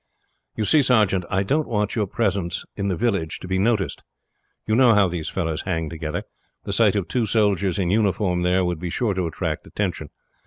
[0.55, 4.01] "You see, sergeant, I don't want your presence in the village to be noticed.
[4.65, 6.23] You know how these fellows hang together.
[6.63, 10.09] The sight of two soldiers in uniform there would be sure to attract attention.